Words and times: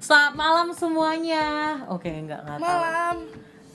Selamat 0.00 0.32
malam 0.32 0.68
semuanya. 0.72 1.76
Oke, 1.92 2.08
enggak 2.08 2.40
enggak 2.40 2.56
tahu. 2.56 2.72
Malam. 2.72 3.16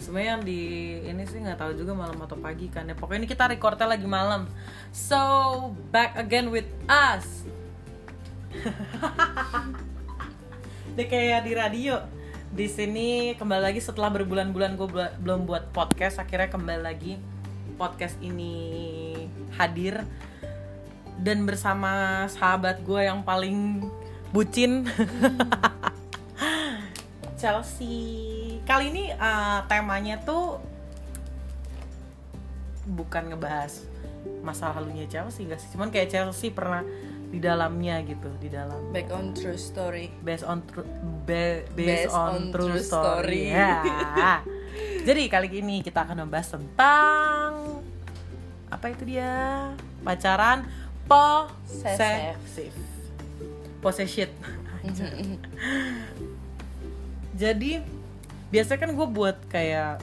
Sebenarnya 0.01 0.29
yang 0.33 0.41
di 0.41 0.61
ini 1.05 1.23
sih 1.29 1.37
nggak 1.37 1.61
tahu 1.61 1.77
juga 1.77 1.93
malam 1.93 2.17
atau 2.17 2.33
pagi 2.41 2.65
kan. 2.65 2.89
Ya, 2.89 2.97
pokoknya 2.97 3.21
ini 3.21 3.29
kita 3.29 3.45
recordnya 3.45 3.85
lagi 3.85 4.09
malam. 4.09 4.49
So 4.89 5.21
back 5.93 6.17
again 6.17 6.49
with 6.49 6.65
us. 6.89 7.45
Dia 10.97 11.05
kayak 11.05 11.45
di 11.45 11.53
radio. 11.53 12.01
Di 12.49 12.73
sini 12.73 13.37
kembali 13.37 13.61
lagi 13.61 13.77
setelah 13.77 14.09
berbulan-bulan 14.09 14.81
gue 14.81 14.89
belum 15.21 15.45
buat 15.45 15.69
podcast, 15.77 16.17
akhirnya 16.17 16.49
kembali 16.49 16.81
lagi 16.81 17.21
podcast 17.77 18.17
ini 18.25 19.13
hadir 19.61 20.01
dan 21.21 21.45
bersama 21.45 22.25
sahabat 22.33 22.81
gue 22.81 23.01
yang 23.03 23.21
paling 23.21 23.85
bucin 24.33 24.87
Chelsea. 27.45 28.57
Kali 28.65 28.89
ini 28.89 29.13
uh, 29.13 29.61
temanya 29.69 30.17
tuh 30.25 30.57
bukan 32.89 33.29
ngebahas 33.29 33.85
masa 34.41 34.73
lalunya 34.73 35.05
Chelsea 35.05 35.45
enggak 35.45 35.61
sih? 35.61 35.69
Cuman 35.77 35.93
kayak 35.93 36.09
Chelsea 36.09 36.49
pernah 36.49 36.81
di 37.29 37.37
dalamnya 37.37 38.01
gitu 38.01 38.33
di 38.41 38.49
dalam. 38.49 38.89
Back 38.89 39.13
on 39.13 39.37
true 39.37 39.61
story. 39.61 40.09
based 40.25 40.41
on 40.41 40.65
true 40.65 40.89
ba- 41.29 41.61
based, 41.77 42.09
Based 42.09 42.17
on, 42.17 42.29
on 42.33 42.41
true, 42.49 42.73
true 42.73 42.81
story, 42.81 43.53
story. 43.53 43.53
Ya. 43.53 44.41
jadi 45.07 45.29
kali 45.29 45.61
ini 45.61 45.85
kita 45.85 46.01
akan 46.01 46.25
membahas 46.25 46.49
tentang 46.49 47.85
apa 48.73 48.85
itu 48.89 49.05
dia? 49.05 49.69
Pacaran 50.01 50.65
posesif. 51.05 52.73
possession 53.85 54.33
jadi 57.35 57.83
biasanya 58.47 58.79
kan 58.87 58.91
gue 58.95 59.07
buat 59.11 59.37
kayak 59.51 59.99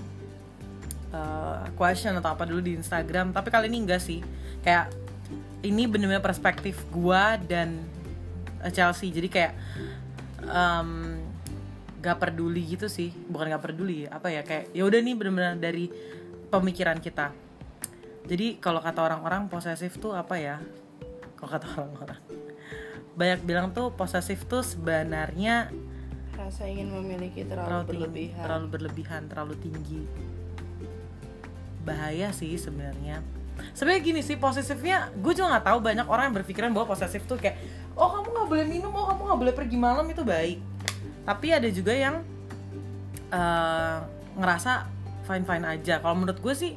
uh, 1.16 1.64
question 1.72 2.12
atau 2.20 2.36
apa 2.36 2.44
dulu 2.44 2.60
di 2.60 2.76
Instagram 2.76 3.32
tapi 3.32 3.48
kali 3.48 3.72
ini 3.72 3.88
enggak 3.88 4.04
sih. 4.04 4.20
Kayak 4.60 4.92
ini 5.64 5.88
bener-bener 5.88 6.20
perspektif 6.20 6.84
gue 6.92 7.24
dan 7.48 7.80
uh, 8.60 8.68
Chelsea. 8.68 9.08
Jadi 9.08 9.28
kayak 9.32 9.52
um, 10.44 11.16
gak 12.04 12.20
peduli 12.20 12.76
gitu 12.76 12.92
sih. 12.92 13.16
Bukan 13.32 13.48
gak 13.48 13.64
peduli 13.64 14.04
apa 14.04 14.28
ya 14.28 14.44
kayak 14.44 14.76
ya 14.76 14.84
udah 14.84 15.00
nih 15.00 15.14
bener-bener 15.16 15.56
dari 15.56 15.88
pemikiran 16.52 17.00
kita. 17.00 17.32
Jadi 18.28 18.60
kalau 18.60 18.78
kata 18.84 19.02
orang-orang 19.02 19.48
posesif 19.48 19.96
tuh 19.96 20.12
apa 20.12 20.36
ya? 20.36 20.60
Kalau 21.40 21.48
kata 21.48 21.66
orang-orang 21.80 22.20
banyak 23.12 23.40
bilang 23.44 23.76
tuh 23.76 23.92
posesif 23.92 24.48
tuh 24.48 24.64
sebenarnya 24.64 25.68
Rasa 26.32 26.64
ingin 26.66 26.88
memiliki 26.90 27.44
terlalu, 27.44 27.68
terlalu 27.68 27.84
tinggi, 27.84 27.98
berlebihan. 28.00 28.42
terlalu 28.42 28.66
berlebihan, 28.68 29.22
terlalu 29.28 29.54
tinggi. 29.60 30.00
Bahaya 31.82 32.28
sih 32.32 32.54
sebenarnya. 32.56 33.20
Sebenarnya 33.76 34.02
gini 34.02 34.20
sih 34.24 34.40
posesifnya, 34.40 35.12
gue 35.12 35.32
juga 35.36 35.56
nggak 35.58 35.66
tahu 35.68 35.78
banyak 35.84 36.06
orang 36.08 36.32
yang 36.32 36.36
berpikiran 36.40 36.70
bahwa 36.72 36.96
posesif 36.96 37.22
tuh 37.28 37.36
kayak, 37.36 37.60
oh 37.94 38.08
kamu 38.08 38.28
nggak 38.32 38.48
boleh 38.48 38.66
minum, 38.66 38.90
oh 38.90 39.06
kamu 39.12 39.22
nggak 39.28 39.40
boleh 39.44 39.54
pergi 39.54 39.76
malam 39.76 40.06
itu 40.08 40.24
baik. 40.24 40.58
Tapi 41.22 41.46
ada 41.52 41.68
juga 41.68 41.92
yang 41.92 42.24
eh, 43.28 43.98
ngerasa 44.40 44.88
fine 45.28 45.44
fine 45.44 45.64
aja. 45.68 46.00
Kalau 46.00 46.16
menurut 46.16 46.40
gue 46.40 46.54
sih 46.56 46.72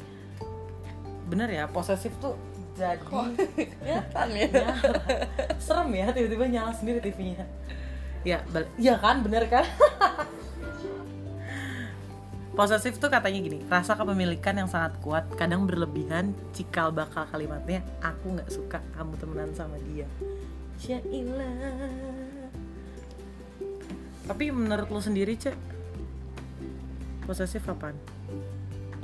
bener 1.26 1.50
ya 1.50 1.66
posesif 1.66 2.14
tuh 2.22 2.38
jadi 2.78 3.00
ya 3.02 4.04
Kelihatan 4.14 4.28
ya. 4.36 4.46
nyala. 4.46 4.76
serem 5.58 5.90
ya 5.96 6.08
tiba-tiba 6.12 6.46
nyala 6.46 6.72
sendiri 6.76 7.00
TV-nya 7.02 7.48
ya 8.26 8.42
ya 8.76 8.98
kan 8.98 9.22
bener 9.22 9.46
kan 9.48 9.64
posesif 12.58 12.98
tuh 12.98 13.14
katanya 13.14 13.40
gini 13.46 13.60
rasa 13.70 13.94
kepemilikan 13.94 14.58
yang 14.58 14.70
sangat 14.72 14.98
kuat 15.00 15.30
kadang 15.38 15.70
berlebihan 15.70 16.34
cikal 16.52 16.90
bakal 16.90 17.24
kalimatnya 17.30 17.86
aku 18.02 18.36
nggak 18.36 18.50
suka 18.50 18.82
kamu 18.98 19.14
temenan 19.22 19.52
sama 19.54 19.78
dia 19.88 20.10
Syailah 20.76 22.52
tapi 24.26 24.50
menurut 24.50 24.90
lo 24.90 24.98
sendiri 24.98 25.38
cek 25.38 25.54
posesif 27.30 27.62
apaan? 27.70 27.98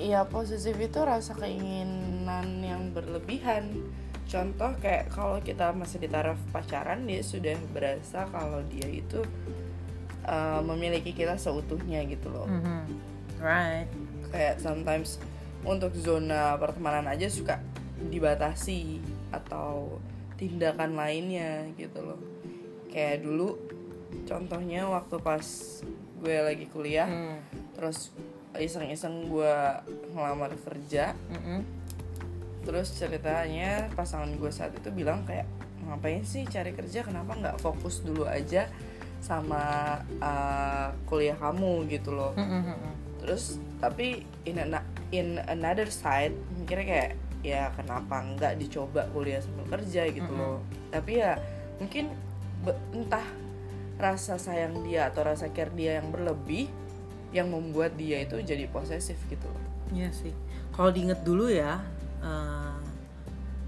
Iya 0.02 0.26
posesif 0.26 0.74
itu 0.82 0.98
rasa 0.98 1.38
keinginan 1.38 2.62
yang 2.62 2.90
berlebihan. 2.90 3.70
Contoh 4.32 4.72
kayak 4.80 5.12
kalau 5.12 5.44
kita 5.44 5.76
masih 5.76 6.00
di 6.00 6.08
taraf 6.08 6.40
pacaran 6.56 7.04
dia 7.04 7.20
sudah 7.20 7.60
berasa 7.76 8.24
kalau 8.32 8.64
dia 8.72 8.88
itu 8.88 9.20
uh, 10.24 10.64
memiliki 10.64 11.12
kita 11.12 11.36
seutuhnya 11.36 12.00
gitu 12.08 12.32
loh. 12.32 12.48
Mhm. 12.48 13.12
right 13.44 13.92
Kayak 14.32 14.64
sometimes 14.64 15.20
untuk 15.68 15.92
zona 16.00 16.56
pertemanan 16.56 17.12
aja 17.12 17.28
suka 17.28 17.60
dibatasi 18.00 19.04
atau 19.36 20.00
tindakan 20.40 20.96
lainnya 20.96 21.68
gitu 21.76 22.00
loh. 22.00 22.22
Kayak 22.88 23.28
dulu 23.28 23.60
contohnya 24.24 24.88
waktu 24.88 25.20
pas 25.20 25.44
gue 26.22 26.38
lagi 26.40 26.66
kuliah 26.72 27.08
Hmm. 27.10 27.40
terus 27.74 28.14
iseng-iseng 28.54 29.32
gue 29.32 29.56
ngelamar 30.12 30.52
kerja 30.60 31.16
Mm-mm. 31.32 31.64
Terus 32.62 32.94
ceritanya 32.94 33.90
pasangan 33.98 34.30
gue 34.38 34.52
saat 34.54 34.72
itu 34.78 34.94
bilang 34.94 35.26
kayak 35.26 35.50
ngapain 35.86 36.22
sih 36.22 36.46
cari 36.46 36.72
kerja? 36.78 37.02
Kenapa 37.02 37.34
nggak 37.34 37.58
fokus 37.58 38.06
dulu 38.06 38.30
aja 38.30 38.70
sama 39.22 39.98
uh, 40.22 40.94
kuliah 41.10 41.38
kamu? 41.38 41.90
Gitu 41.90 42.14
loh. 42.14 42.34
Mm-mm, 42.38 42.62
mm-mm. 42.70 42.94
terus 43.22 43.62
tapi 43.78 44.26
in 44.50 44.58
ana- 44.58 44.86
in 45.14 45.38
another 45.46 45.86
side 45.90 46.34
mikirnya 46.58 46.86
kayak 46.86 47.12
ya 47.42 47.70
kenapa 47.74 48.22
nggak 48.22 48.58
dicoba 48.62 49.10
kuliah 49.14 49.42
sambil 49.42 49.66
kerja? 49.78 50.06
Gitu 50.10 50.32
loh. 50.32 50.62
tapi 50.94 51.22
ya 51.22 51.38
mungkin 51.82 52.14
entah 52.94 53.26
rasa 53.98 54.38
sayang 54.38 54.86
dia 54.86 55.10
atau 55.10 55.22
rasa 55.26 55.50
care 55.54 55.74
dia 55.74 56.02
yang 56.02 56.10
berlebih 56.10 56.70
yang 57.32 57.48
membuat 57.50 57.96
dia 57.96 58.22
itu 58.22 58.38
jadi 58.42 58.68
posesif 58.70 59.18
gitu 59.30 59.48
loh. 59.50 59.64
Iya 59.94 60.10
sih. 60.12 60.34
Kalau 60.76 60.90
diinget 60.92 61.22
dulu 61.24 61.48
ya, 61.48 61.80
eh, 62.22 62.78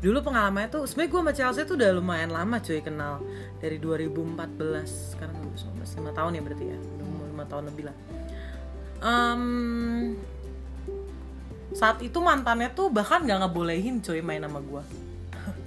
dulu 0.04 0.20
pengalamannya 0.20 0.68
tuh, 0.68 0.84
sebenarnya 0.84 1.12
gue 1.12 1.22
sama 1.24 1.34
Chelsea 1.34 1.64
tuh 1.64 1.76
udah 1.80 1.90
lumayan 1.96 2.32
lama 2.36 2.60
cuy 2.60 2.84
kenal 2.84 3.24
dari 3.64 3.80
2014, 3.80 5.16
sekarang 5.16 5.36
2019, 5.80 6.12
5 6.12 6.18
tahun 6.18 6.32
ya 6.36 6.42
berarti 6.44 6.66
ya, 6.68 6.78
udah 6.78 7.06
mau 7.08 7.26
5 7.46 7.52
tahun 7.52 7.64
lebih 7.72 7.84
lah. 7.88 7.96
Em, 9.04 9.44
saat 11.72 12.04
itu 12.04 12.20
mantannya 12.20 12.70
tuh 12.76 12.92
bahkan 12.92 13.24
nggak 13.24 13.48
ngebolehin 13.48 14.04
cuy 14.04 14.20
main 14.20 14.44
sama 14.44 14.60
gue. 14.60 14.84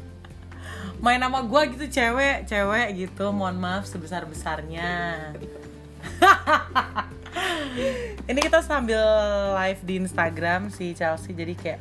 main 1.05 1.21
sama 1.21 1.41
gue 1.41 1.63
gitu 1.73 1.87
cewek, 1.89 2.45
cewek 2.45 2.89
gitu, 2.93 3.25
mohon 3.33 3.57
maaf 3.57 3.89
sebesar 3.89 4.29
besarnya. 4.29 5.33
ini 8.31 8.41
kita 8.41 8.61
sambil 8.61 9.01
live 9.57 9.81
di 9.85 9.95
Instagram 10.01 10.69
si 10.69 10.93
Chelsea 10.93 11.33
jadi 11.33 11.55
kayak 11.57 11.81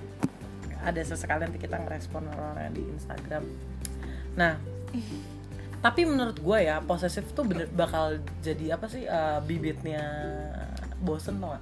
ada 0.86 1.02
sesekali 1.02 1.50
nanti 1.50 1.58
kita 1.58 1.82
ngerespon 1.82 2.30
orang-orang 2.30 2.72
di 2.78 2.84
Instagram. 2.86 3.44
Nah 4.38 4.54
tapi 5.82 6.02
menurut 6.02 6.38
gue 6.42 6.58
ya 6.66 6.82
posesif 6.82 7.30
tuh 7.34 7.46
bener 7.46 7.70
bakal 7.70 8.18
jadi 8.42 8.78
apa 8.78 8.90
sih 8.90 9.06
eh, 9.06 9.40
bibitnya 9.46 10.02
bosen 10.98 11.38
gak? 11.38 11.62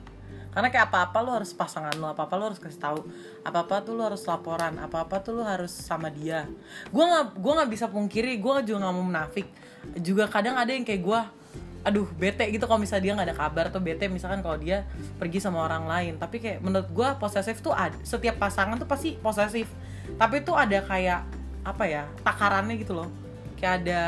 karena 0.54 0.70
kayak 0.70 0.94
apa-apa 0.94 1.18
lo 1.26 1.32
harus 1.34 1.52
pasangan 1.52 1.98
lo 1.98 2.14
apa-apa 2.14 2.34
lo 2.38 2.44
harus 2.54 2.62
kasih 2.62 2.78
tahu 2.78 3.00
apa-apa 3.42 3.82
tuh 3.82 3.98
lo 3.98 4.06
harus 4.06 4.22
laporan 4.30 4.78
apa-apa 4.78 5.18
tuh 5.26 5.42
lo 5.42 5.44
harus 5.44 5.74
sama 5.74 6.14
dia. 6.14 6.46
Gue 6.94 7.02
nggak 7.02 7.42
gue 7.42 7.54
nggak 7.58 7.72
bisa 7.74 7.86
pungkiri 7.90 8.38
gue 8.38 8.54
juga 8.70 8.86
nggak 8.86 8.94
mau 8.94 9.02
menafik 9.02 9.50
juga 10.00 10.30
kadang 10.30 10.56
ada 10.56 10.72
yang 10.72 10.86
kayak 10.86 11.02
gue 11.02 11.22
aduh 11.84 12.08
bete 12.16 12.48
gitu 12.48 12.64
kalau 12.64 12.80
misalnya 12.80 13.04
dia 13.04 13.14
nggak 13.20 13.28
ada 13.28 13.38
kabar 13.38 13.66
tuh 13.68 13.84
bete 13.84 14.08
misalkan 14.08 14.40
kalau 14.40 14.56
dia 14.56 14.88
pergi 15.20 15.44
sama 15.44 15.64
orang 15.68 15.84
lain. 15.86 16.14
Tapi 16.16 16.40
kayak 16.40 16.60
menurut 16.64 16.88
gue 16.90 17.10
posesif 17.20 17.60
tuh 17.60 17.76
ada 17.76 17.96
setiap 18.02 18.40
pasangan 18.40 18.80
tuh 18.80 18.88
pasti 18.88 19.20
posesif. 19.20 19.68
Tapi 20.16 20.44
tuh 20.48 20.56
ada 20.56 20.80
kayak 20.80 21.28
apa 21.64 21.84
ya 21.88 22.04
takarannya 22.24 22.80
gitu 22.80 22.96
loh. 22.96 23.12
Kayak 23.60 23.84
ada 23.84 24.02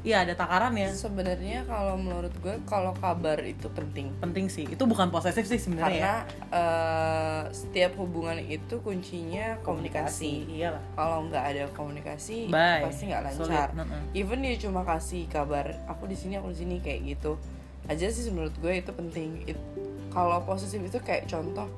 iya 0.00 0.24
ada 0.24 0.32
takarannya 0.32 0.88
sebenarnya 0.96 1.68
kalau 1.68 2.00
menurut 2.00 2.32
gue 2.40 2.56
kalau 2.64 2.96
kabar 2.96 3.36
itu 3.44 3.68
penting. 3.72 4.08
Penting 4.16 4.48
sih. 4.48 4.64
Itu 4.64 4.88
bukan 4.88 5.12
posesif 5.12 5.44
sih 5.44 5.60
sebenarnya 5.60 5.92
ya. 5.92 5.92
karena 5.92 6.16
eh, 6.48 7.42
setiap 7.52 8.00
hubungan 8.00 8.40
itu 8.40 8.80
kuncinya 8.80 9.60
komunikasi. 9.60 10.48
Iyalah. 10.48 10.80
Kalau 10.96 11.28
nggak 11.28 11.44
ada 11.44 11.64
komunikasi 11.76 12.48
Bye. 12.48 12.88
pasti 12.88 13.12
nggak 13.12 13.36
Sulit, 13.36 13.52
lancar 13.52 13.68
mm-mm. 13.76 14.02
even 14.16 14.40
dia 14.40 14.56
cuma 14.56 14.80
kasih 14.88 15.28
kabar 15.28 15.76
aku 15.84 16.08
di 16.08 16.16
sini 16.16 16.40
aku 16.40 16.48
di 16.52 16.58
sini 16.64 16.76
kayak 16.80 17.00
gitu. 17.04 17.36
Aja 17.84 18.08
sih 18.08 18.32
menurut 18.32 18.56
gue 18.56 18.72
itu 18.72 18.92
penting. 18.96 19.44
It- 19.44 19.68
kalau 20.10 20.42
posesif 20.42 20.82
itu 20.82 20.98
kayak 20.98 21.30
contoh 21.30 21.68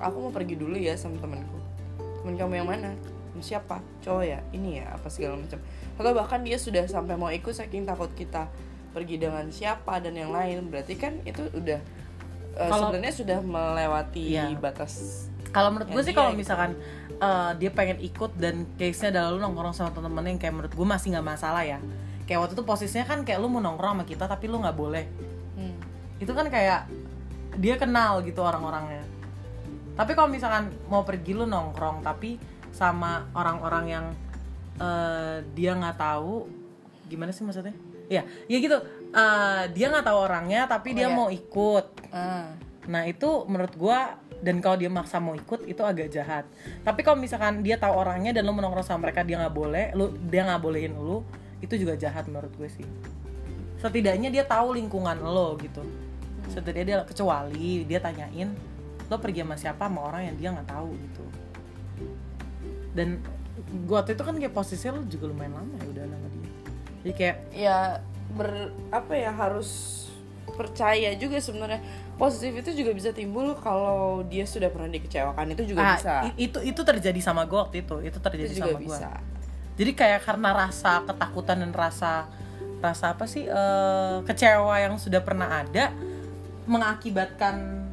aku 0.00 0.16
mau 0.28 0.32
pergi 0.32 0.56
dulu 0.56 0.74
ya 0.80 0.96
sama 0.96 1.20
temanku. 1.20 1.60
Temen 2.24 2.34
kamu 2.40 2.54
yang 2.64 2.68
mana? 2.68 2.90
Siapa? 3.36 3.84
Cowok 4.00 4.24
ya 4.24 4.40
ini 4.56 4.80
ya 4.80 4.96
apa 4.96 5.12
segala 5.12 5.36
macam 5.36 5.60
atau 5.96 6.12
bahkan 6.12 6.40
dia 6.40 6.56
sudah 6.56 6.84
sampai 6.84 7.16
mau 7.16 7.28
ikut 7.28 7.50
saking 7.50 7.84
takut 7.84 8.12
kita 8.12 8.48
pergi 8.92 9.16
dengan 9.16 9.48
siapa 9.48 9.98
dan 9.98 10.12
yang 10.12 10.30
lain 10.30 10.68
berarti 10.68 10.96
kan 10.96 11.20
itu 11.24 11.44
udah 11.50 11.80
uh, 12.54 12.68
sebenarnya 12.70 13.12
sudah 13.12 13.38
melewati 13.40 14.36
Iya. 14.36 14.52
batas 14.56 15.26
kalau 15.52 15.72
menurut 15.72 15.88
gue 15.88 16.02
sih 16.04 16.12
kalau 16.12 16.32
gitu. 16.32 16.40
misalkan 16.44 16.76
uh, 17.16 17.56
dia 17.56 17.72
pengen 17.72 17.96
ikut 17.98 18.36
dan 18.36 18.68
case 18.76 19.00
nya 19.02 19.16
adalah 19.16 19.28
lu 19.32 19.40
nongkrong 19.40 19.72
sama 19.72 19.88
temen-temen 19.90 20.36
yang 20.36 20.40
kayak 20.40 20.54
menurut 20.54 20.72
gue 20.72 20.86
masih 20.86 21.08
nggak 21.12 21.26
masalah 21.26 21.64
ya 21.64 21.80
kayak 22.24 22.44
waktu 22.44 22.52
itu 22.52 22.64
posisinya 22.64 23.04
kan 23.04 23.24
kayak 23.24 23.38
lu 23.38 23.48
mau 23.48 23.60
nongkrong 23.60 24.00
sama 24.00 24.04
kita 24.04 24.24
tapi 24.26 24.44
lu 24.46 24.60
nggak 24.60 24.76
boleh 24.76 25.04
Hmm. 25.56 25.72
itu 26.20 26.28
kan 26.28 26.44
kayak 26.52 26.84
dia 27.56 27.80
kenal 27.80 28.20
gitu 28.20 28.44
orang-orangnya 28.44 29.00
tapi 29.96 30.12
kalau 30.12 30.28
misalkan 30.28 30.68
mau 30.92 31.00
pergi 31.00 31.32
lu 31.32 31.48
nongkrong 31.48 32.04
tapi 32.04 32.36
sama 32.68 33.24
orang-orang 33.32 33.84
yang 33.88 34.04
eh, 34.76 35.36
dia 35.52 35.72
nggak 35.72 35.96
tahu 35.96 36.46
gimana 37.06 37.30
sih 37.30 37.42
maksudnya? 37.42 37.74
Ya 38.06 38.22
ya 38.46 38.56
gitu. 38.58 38.78
Eh, 39.10 39.62
dia 39.72 39.86
nggak 39.90 40.06
tahu 40.06 40.18
orangnya 40.20 40.66
tapi 40.66 40.92
Oh, 40.92 40.96
dia 40.96 41.08
ya. 41.08 41.14
mau 41.14 41.28
ikut. 41.30 41.86
Ah. 42.12 42.54
nah 42.86 43.02
itu 43.02 43.26
menurut 43.50 43.74
gua 43.74 44.14
dan 44.38 44.62
kalau 44.62 44.78
dia 44.78 44.86
maksa 44.86 45.18
mau 45.18 45.34
ikut 45.34 45.66
itu 45.66 45.82
agak 45.82 46.06
jahat. 46.06 46.46
Tapi 46.86 47.02
kalau 47.02 47.18
misalkan 47.18 47.66
dia 47.66 47.74
tahu 47.74 47.98
orangnya 47.98 48.30
dan 48.30 48.46
lu 48.46 48.54
mau 48.54 48.62
nongkrong 48.62 48.86
sama 48.86 49.10
mereka 49.10 49.26
dia 49.26 49.42
nggak 49.42 49.50
boleh 49.50 49.90
lu 49.98 50.14
dia 50.30 50.46
nggak 50.46 50.62
bolehin 50.62 50.94
lu 50.94 51.26
itu 51.58 51.74
juga 51.74 51.98
jahat 51.98 52.30
menurut 52.30 52.54
gue 52.54 52.70
sih. 52.70 52.86
Setidaknya 53.82 54.30
dia 54.30 54.46
tahu 54.46 54.78
lingkungan 54.78 55.18
lo 55.18 55.58
gitu. 55.58 55.82
Setidaknya 56.46 56.84
dia 56.86 56.96
kecuali 57.02 57.82
dia 57.90 57.98
tanyain 57.98 58.54
lo 59.10 59.16
pergi 59.18 59.42
sama 59.42 59.56
siapa 59.58 59.90
sama 59.90 60.00
orang 60.06 60.22
yang 60.30 60.36
dia 60.38 60.48
nggak 60.54 60.68
tahu 60.70 60.88
gitu. 60.94 61.24
Dan 62.94 63.18
waktu 63.88 64.14
itu 64.14 64.22
kan 64.22 64.34
kayak 64.36 64.54
posisinya 64.54 65.00
lo 65.00 65.02
juga 65.08 65.32
lumayan 65.32 65.56
lama 65.56 65.74
ya 65.80 65.86
udah 65.90 66.04
sama 66.06 66.28
dia. 66.28 66.50
Jadi 67.02 67.12
kayak 67.14 67.36
ya 67.54 67.78
ber 68.34 68.74
apa 68.90 69.12
ya 69.14 69.30
harus 69.32 69.70
percaya 70.56 71.12
juga 71.16 71.40
sebenarnya. 71.40 71.80
Positif 72.16 72.64
itu 72.64 72.80
juga 72.80 72.96
bisa 72.96 73.12
timbul 73.12 73.52
kalau 73.60 74.24
dia 74.24 74.48
sudah 74.48 74.72
pernah 74.72 74.88
dikecewakan 74.88 75.52
itu 75.52 75.76
juga 75.76 75.80
ah, 75.84 75.96
bisa. 76.00 76.14
itu 76.40 76.58
itu 76.64 76.80
terjadi 76.80 77.20
sama 77.20 77.44
gue 77.44 77.60
waktu 77.60 77.84
itu 77.84 78.00
itu 78.00 78.16
terjadi 78.16 78.48
itu 78.48 78.56
juga 78.64 78.72
sama 78.72 78.80
gue 78.80 78.98
jadi 79.76 79.92
kayak 79.92 80.20
karena 80.24 80.50
rasa 80.56 81.04
ketakutan 81.04 81.60
dan 81.60 81.72
rasa 81.76 82.26
rasa 82.80 83.12
apa 83.12 83.24
sih 83.28 83.44
eh, 83.44 84.16
kecewa 84.24 84.80
yang 84.80 84.96
sudah 84.96 85.20
pernah 85.20 85.60
ada 85.64 85.92
mengakibatkan 86.64 87.85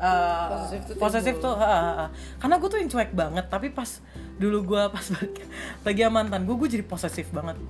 eh, 0.00 0.46
Posesif 0.48 0.80
tuh 0.88 0.94
posesif 0.96 1.34
tuh 1.38 1.54
ha, 1.54 1.68
ha, 1.68 1.90
ha. 1.92 2.06
karena 2.40 2.54
gue 2.56 2.68
tuh 2.72 2.78
yang 2.80 2.90
cuek 2.90 3.12
banget 3.12 3.44
tapi 3.52 3.68
pas 3.68 4.00
dulu 4.40 4.64
gue 4.74 4.82
pas 4.88 5.06
lagi 5.84 6.00
sama 6.00 6.24
mantan 6.24 6.48
gue 6.48 6.56
gue 6.56 6.68
jadi 6.80 6.84
posesif 6.88 7.28
banget 7.30 7.60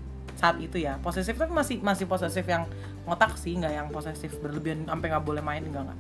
saat 0.41 0.57
itu 0.57 0.81
ya. 0.81 0.97
Posesif 1.05 1.37
tapi 1.37 1.53
masih 1.53 1.85
masih 1.85 2.09
posesif 2.09 2.49
yang 2.49 2.65
ngotak 3.05 3.37
sih 3.37 3.53
nggak 3.61 3.73
yang 3.77 3.87
posesif 3.93 4.33
berlebihan 4.41 4.89
sampai 4.89 5.13
nggak 5.13 5.25
boleh 5.29 5.45
main 5.45 5.61
enggak 5.61 5.85
nggak. 5.85 5.99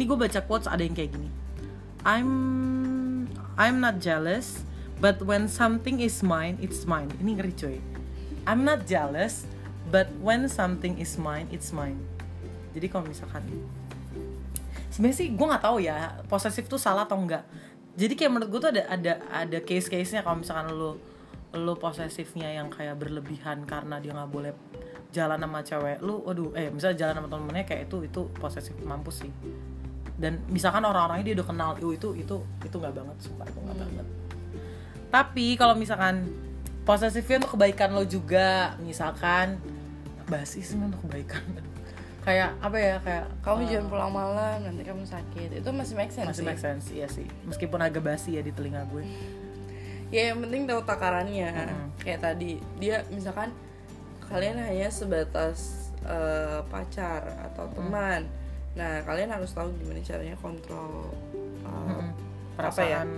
Ini 0.00 0.02
gue 0.08 0.16
baca 0.16 0.40
quotes 0.48 0.64
ada 0.64 0.80
yang 0.80 0.96
kayak 0.96 1.12
gini. 1.12 1.28
I'm 2.08 2.30
I'm 3.60 3.76
not 3.84 4.00
jealous 4.00 4.64
but 5.04 5.20
when 5.20 5.44
something 5.52 6.00
is 6.00 6.24
mine 6.24 6.56
it's 6.64 6.88
mine. 6.88 7.12
Ini 7.20 7.36
ngeri 7.36 7.52
coy. 7.52 7.76
I'm 8.48 8.64
not 8.64 8.88
jealous 8.88 9.44
but 9.92 10.08
when 10.24 10.48
something 10.48 10.96
is 10.96 11.20
mine 11.20 11.44
it's 11.52 11.76
mine. 11.76 12.00
Jadi 12.72 12.88
kalau 12.88 13.04
misalkan 13.04 13.44
sebenarnya 14.90 15.16
sih 15.16 15.28
gue 15.32 15.46
nggak 15.46 15.64
tahu 15.64 15.78
ya 15.82 16.20
posesif 16.26 16.66
tuh 16.66 16.78
salah 16.78 17.06
atau 17.06 17.16
enggak 17.16 17.46
jadi 17.94 18.12
kayak 18.14 18.30
menurut 18.30 18.48
gue 18.50 18.60
tuh 18.60 18.70
ada 18.74 18.82
ada 18.90 19.12
ada 19.30 19.58
case 19.62 19.86
case 19.90 20.14
nya 20.14 20.22
kalau 20.26 20.42
misalkan 20.42 20.70
lo 20.74 20.98
lo 21.50 21.74
posesifnya 21.74 22.54
yang 22.54 22.70
kayak 22.70 22.94
berlebihan 22.98 23.66
karena 23.66 23.98
dia 23.98 24.14
nggak 24.14 24.30
boleh 24.30 24.52
jalan 25.10 25.38
sama 25.42 25.60
cewek 25.66 25.98
lu 25.98 26.22
waduh 26.22 26.54
eh 26.54 26.70
misalnya 26.70 26.96
jalan 27.06 27.14
sama 27.18 27.28
temennya 27.28 27.64
kayak 27.66 27.90
itu 27.90 27.96
itu 28.06 28.20
posesif 28.38 28.74
mampus 28.86 29.26
sih. 29.26 29.32
Dan 30.20 30.44
misalkan 30.52 30.84
orang-orangnya 30.84 31.32
dia 31.32 31.34
udah 31.40 31.48
kenal 31.48 31.70
"Yuh, 31.80 31.96
itu 31.96 32.08
itu 32.14 32.36
itu 32.62 32.76
nggak 32.76 32.94
banget 32.94 33.16
sumpah 33.18 33.46
itu 33.48 33.58
nggak 33.58 33.78
banget. 33.82 34.06
Tapi 35.10 35.46
kalau 35.58 35.74
misalkan 35.74 36.30
posesifnya 36.86 37.42
untuk 37.42 37.58
kebaikan 37.58 37.90
lo 37.90 38.06
juga 38.06 38.78
misalkan 38.78 39.58
basi 40.30 40.62
sih 40.62 40.78
untuk 40.78 41.02
kebaikan 41.10 41.42
kayak 42.20 42.50
apa 42.60 42.76
ya 42.76 42.96
kayak 43.00 43.24
kamu 43.40 43.60
eh, 43.64 43.68
jangan 43.72 43.86
pulang 43.88 44.12
malam 44.12 44.56
nanti 44.60 44.82
kamu 44.84 45.04
sakit. 45.08 45.48
Itu 45.64 45.70
masih 45.72 45.94
make 45.96 46.12
sense 46.12 46.28
masih 46.28 46.44
sih. 46.44 46.48
make 46.48 46.60
sense 46.60 46.86
iya 46.92 47.08
sih. 47.08 47.26
Meskipun 47.48 47.80
agak 47.80 48.04
basi 48.04 48.36
ya 48.36 48.42
di 48.44 48.52
telinga 48.52 48.84
gue. 48.92 49.04
Ya 50.12 50.34
yang 50.34 50.44
penting 50.44 50.68
tahu 50.68 50.84
takarannya. 50.84 51.48
Mm-mm. 51.48 51.88
kayak 52.04 52.20
tadi 52.20 52.60
dia 52.76 53.06
misalkan 53.08 53.54
kalian 54.28 54.60
hanya 54.60 54.88
sebatas 54.92 55.90
eh, 56.04 56.60
pacar 56.68 57.24
atau 57.50 57.72
teman. 57.72 58.28
Nah 58.76 59.00
kalian 59.08 59.32
harus 59.32 59.50
tahu 59.56 59.72
gimana 59.80 60.04
caranya 60.04 60.36
kontrol 60.44 61.08
eh, 61.64 61.68
Mm-mm. 61.68 62.08
apa 62.60 62.82
ya 62.84 63.00
perasaan 63.00 63.08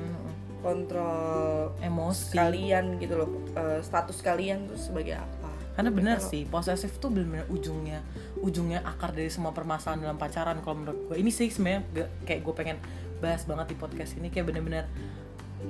kontrol 0.63 1.75
emosi. 1.83 2.39
kalian 2.39 3.03
gitu 3.03 3.19
loh. 3.19 3.31
Eh, 3.59 3.83
status 3.83 4.23
kalian 4.23 4.71
tuh 4.71 4.79
sebagai 4.79 5.19
apa 5.19 5.42
karena 5.73 5.91
benar 5.91 6.17
kalau- 6.21 6.31
sih 6.31 6.43
posesif 6.45 7.01
tuh 7.01 7.09
benar-benar 7.09 7.49
ujungnya 7.49 8.05
ujungnya 8.45 8.85
akar 8.85 9.17
dari 9.17 9.33
semua 9.33 9.57
permasalahan 9.57 10.05
dalam 10.05 10.19
pacaran 10.21 10.61
kalau 10.61 10.85
menurut 10.85 10.99
gue 11.09 11.17
ini 11.17 11.33
sih 11.33 11.49
sebenarnya 11.49 12.09
kayak 12.29 12.41
gue 12.45 12.55
pengen 12.55 12.77
bahas 13.23 13.47
banget 13.47 13.73
di 13.73 13.77
podcast 13.79 14.19
ini 14.19 14.29
kayak 14.29 14.53
bener-bener 14.53 14.85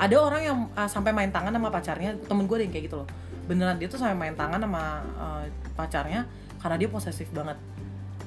ada 0.00 0.16
orang 0.16 0.42
yang 0.42 0.58
uh, 0.72 0.88
sampai 0.88 1.12
main 1.12 1.28
tangan 1.28 1.52
sama 1.52 1.68
pacarnya 1.68 2.16
temen 2.24 2.48
gue 2.48 2.56
ada 2.56 2.64
yang 2.64 2.72
kayak 2.72 2.84
gitu 2.88 2.96
loh. 3.04 3.08
Beneran 3.44 3.76
dia 3.76 3.92
tuh 3.92 4.00
sampai 4.00 4.16
main 4.16 4.32
tangan 4.32 4.56
sama 4.56 5.04
uh, 5.20 5.44
pacarnya 5.76 6.24
karena 6.64 6.76
dia 6.80 6.88
posesif 6.88 7.28
banget. 7.28 7.60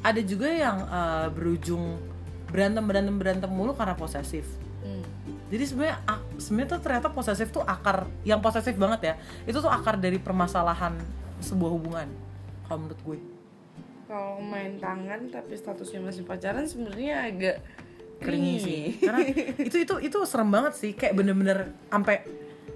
Ada 0.05 0.21
juga 0.21 0.45
yang 0.45 0.77
uh, 0.85 1.27
berujung 1.33 1.97
berantem 2.53 2.85
berantem 2.85 3.15
berantem 3.17 3.49
mulu 3.49 3.73
karena 3.73 3.97
posesif. 3.97 4.45
Hmm. 4.85 5.01
jadi 5.49 5.65
sebenarnya 5.65 5.97
sebenarnya 6.37 6.69
tuh 6.77 6.81
ternyata 6.85 7.07
posesif 7.09 7.49
tuh 7.49 7.65
akar 7.65 8.05
yang 8.21 8.37
posesif 8.37 8.77
banget 8.77 9.01
ya 9.01 9.13
itu 9.49 9.57
tuh 9.57 9.73
akar 9.73 9.97
dari 9.97 10.21
permasalahan 10.21 10.93
sebuah 11.45 11.71
hubungan 11.77 12.09
kalau 12.65 12.79
menurut 12.85 13.01
gue. 13.05 13.17
Kalau 14.05 14.37
main 14.41 14.77
tangan 14.81 15.29
tapi 15.29 15.53
statusnya 15.53 16.01
masih 16.01 16.25
pacaran 16.25 16.65
sebenarnya 16.65 17.29
agak 17.29 17.55
clingy. 18.21 18.55
sih. 18.61 18.83
Karena 19.07 19.21
itu 19.61 19.77
itu 19.81 19.95
itu 20.01 20.17
serem 20.25 20.49
banget 20.49 20.73
sih. 20.77 20.91
Kayak 20.97 21.21
bener-bener 21.21 21.73
sampai 21.89 22.25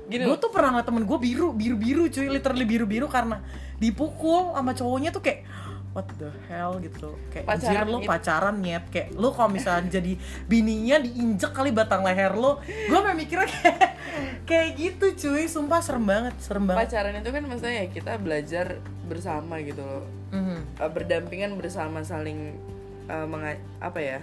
Gini 0.09 0.25
gue 0.25 0.37
tuh 0.41 0.49
pernah 0.49 0.73
ngeliat 0.73 0.87
temen 0.89 1.05
gue 1.05 1.19
biru 1.21 1.53
biru 1.53 1.75
biru 1.77 2.03
cuy. 2.09 2.27
Literally 2.33 2.65
biru 2.65 2.85
biru 2.89 3.05
karena 3.05 3.45
dipukul 3.77 4.57
sama 4.57 4.73
cowoknya 4.73 5.13
tuh 5.13 5.21
kayak 5.21 5.45
what 5.91 6.05
the 6.15 6.29
hell 6.45 6.77
gitu. 6.77 7.17
Kayak 7.29 7.45
Pacaran 7.45 7.65
anjir 7.75 7.85
lo 7.85 7.97
itu- 7.97 8.07
pacaran 8.07 8.55
nyet. 8.59 8.85
Kayak 8.87 9.07
lo 9.13 9.29
kalau 9.31 9.49
misalnya 9.49 9.89
jadi 9.97 10.13
bininya 10.45 10.97
diinjek 10.99 11.51
kali 11.51 11.69
batang 11.69 12.01
leher 12.01 12.31
lo 12.31 12.61
gue 12.61 12.99
mikirnya 13.15 13.47
kayak 13.47 13.89
kayak 14.43 14.69
gitu 14.75 15.05
cuy. 15.17 15.45
Sumpah 15.45 15.79
serem 15.79 16.03
banget 16.03 16.35
serem 16.39 16.63
banget. 16.63 16.87
Pacaran 16.87 17.13
itu 17.15 17.29
kan 17.29 17.43
maksudnya 17.43 17.75
ya 17.75 17.87
kita 17.87 18.11
belajar 18.17 18.65
bersama 19.05 19.57
gitu 19.59 19.81
loh. 19.81 20.05
Mhm. 20.29 20.77
Eh, 20.77 20.89
berdampingan 20.89 21.51
bersama 21.53 22.01
saling 22.01 22.53
eh, 23.05 23.25
menga- 23.25 23.57
apa 23.79 23.99
ya? 23.99 24.19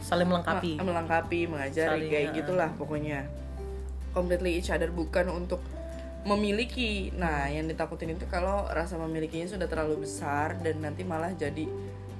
Saling 0.00 0.24
melengkapi. 0.24 0.76
Ma- 0.76 0.84
melengkapi 0.86 1.40
mengajari 1.46 1.88
Saling, 2.00 2.10
kayak 2.10 2.26
ya. 2.26 2.34
gitulah 2.34 2.70
pokoknya. 2.74 3.20
Completely 4.10 4.54
each 4.54 4.68
other 4.68 4.88
bukan 4.88 5.26
untuk 5.28 5.60
memiliki 6.24 7.12
nah 7.14 7.46
yang 7.52 7.68
ditakutin 7.68 8.16
itu 8.16 8.24
kalau 8.26 8.64
rasa 8.72 8.96
memilikinya 8.96 9.44
sudah 9.44 9.68
terlalu 9.68 10.08
besar 10.08 10.56
dan 10.64 10.80
nanti 10.80 11.04
malah 11.04 11.30
jadi 11.36 11.68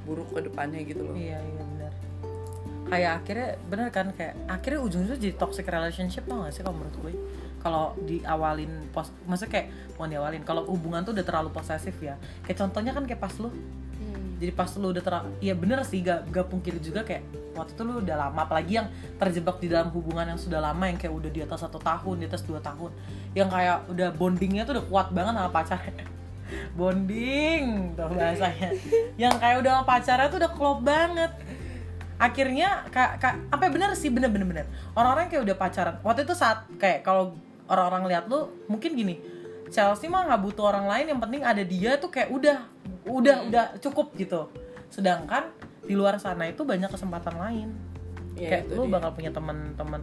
buruk 0.05 0.37
ke 0.37 0.41
depannya 0.45 0.85
gitu 0.85 1.09
loh 1.09 1.17
Iya 1.17 1.41
iya 1.41 1.63
benar. 1.65 1.93
Kayak 2.85 3.13
akhirnya 3.25 3.51
bener 3.65 3.89
kan 3.89 4.07
kayak 4.13 4.35
akhirnya 4.45 4.81
ujung-ujungnya 4.85 5.17
jadi 5.17 5.35
toxic 5.41 5.65
relationship 5.65 6.29
tau 6.29 6.45
gak 6.45 6.53
sih 6.53 6.61
kalau 6.61 6.77
menurut 6.77 6.97
gue? 7.01 7.13
Kalau 7.65 7.97
diawalin 8.05 8.93
pos, 8.93 9.09
maksudnya 9.25 9.53
kayak 9.57 9.67
mau 9.97 10.05
diawalin. 10.05 10.45
Kalau 10.45 10.69
hubungan 10.69 11.01
tuh 11.01 11.17
udah 11.17 11.25
terlalu 11.25 11.49
posesif 11.49 11.97
ya. 12.05 12.21
Kayak 12.45 12.61
contohnya 12.61 12.93
kan 12.93 13.09
kayak 13.09 13.25
pas 13.25 13.33
lu. 13.41 13.49
Jadi 14.41 14.53
pas 14.53 14.71
lu 14.77 14.91
udah 14.91 15.03
terlalu, 15.03 15.29
ya 15.39 15.55
bener 15.55 15.79
sih 15.87 16.03
gak, 16.03 16.27
gak 16.29 16.47
pungkiri 16.51 16.83
juga 16.83 17.07
kayak 17.07 17.23
waktu 17.55 17.73
itu 17.73 17.83
lu 17.87 18.03
udah 18.03 18.17
lama, 18.19 18.41
apalagi 18.43 18.83
yang 18.83 18.89
terjebak 19.17 19.63
di 19.63 19.71
dalam 19.71 19.89
hubungan 19.95 20.35
yang 20.35 20.41
sudah 20.41 20.59
lama 20.59 20.85
yang 20.91 20.99
kayak 20.99 21.15
udah 21.15 21.31
di 21.31 21.41
atas 21.43 21.63
satu 21.63 21.79
tahun, 21.79 22.23
di 22.23 22.27
atas 22.27 22.43
dua 22.43 22.59
tahun, 22.59 22.91
yang 23.39 23.47
kayak 23.47 23.87
udah 23.89 24.09
bondingnya 24.15 24.67
tuh 24.67 24.83
udah 24.83 24.87
kuat 24.91 25.09
banget 25.15 25.33
sama 25.39 25.51
pacarnya. 25.55 26.07
bonding 26.79 27.97
tuh 27.97 28.13
bahasanya 28.13 28.69
yang 29.23 29.33
kayak 29.41 29.65
udah 29.65 29.71
sama 29.81 29.85
pacarnya 29.87 30.27
tuh 30.29 30.39
udah 30.43 30.53
klop 30.53 30.79
banget. 30.83 31.33
Akhirnya 32.15 32.87
kak, 32.95 33.19
kak 33.19 33.35
apa 33.51 33.63
ya, 33.67 33.71
bener 33.75 33.91
sih 33.99 34.11
bener 34.11 34.31
bener 34.31 34.47
bener. 34.47 34.67
Orang-orang 34.95 35.27
kayak 35.31 35.43
udah 35.47 35.57
pacaran 35.57 35.95
waktu 36.03 36.27
itu 36.27 36.35
saat 36.37 36.67
kayak 36.79 37.03
kalau 37.03 37.35
orang-orang 37.69 38.13
lihat 38.13 38.25
lu 38.29 38.53
mungkin 38.69 38.93
gini 38.93 39.17
Chelsea 39.73 40.07
mah 40.07 40.29
nggak 40.29 40.41
butuh 40.45 40.65
orang 40.71 40.87
lain 40.87 41.17
yang 41.17 41.21
penting 41.21 41.43
ada 41.43 41.63
dia 41.65 41.97
tuh 41.97 42.13
kayak 42.13 42.31
udah 42.31 42.74
udah 43.09 43.37
udah 43.49 43.65
cukup 43.81 44.13
gitu. 44.17 44.49
Sedangkan 44.89 45.51
di 45.85 45.95
luar 45.97 46.17
sana 46.17 46.49
itu 46.49 46.65
banyak 46.65 46.89
kesempatan 46.89 47.37
lain. 47.37 47.69
Ya, 48.35 48.51
kayak 48.51 48.75
lu 48.75 48.91
dia. 48.91 48.93
bakal 48.99 49.11
punya 49.15 49.31
teman-teman 49.31 50.03